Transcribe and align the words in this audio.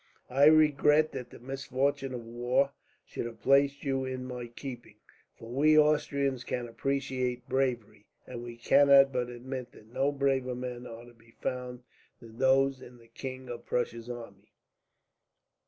I 0.31 0.45
regret 0.45 1.11
that 1.11 1.29
the 1.29 1.37
misfortune 1.37 2.11
of 2.11 2.21
war 2.25 2.71
should 3.05 3.27
have 3.27 3.39
placed 3.43 3.83
you 3.83 4.03
in 4.03 4.25
my 4.25 4.47
keeping; 4.47 4.95
for 5.37 5.47
we 5.51 5.77
Austrians 5.77 6.43
can 6.43 6.67
appreciate 6.67 7.47
bravery, 7.47 8.07
and 8.25 8.41
we 8.41 8.57
cannot 8.57 9.11
but 9.11 9.29
admit 9.29 9.73
that 9.73 9.93
no 9.93 10.11
braver 10.11 10.55
men 10.55 10.87
are 10.87 11.05
to 11.05 11.13
be 11.13 11.35
found 11.43 11.83
than 12.19 12.39
those 12.39 12.81
in 12.81 12.97
the 12.97 13.09
King 13.09 13.47
of 13.47 13.67
Prussia's 13.67 14.09
army. 14.09 14.51